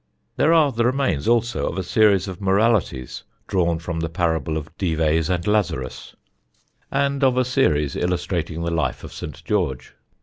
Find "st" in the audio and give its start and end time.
9.13-9.43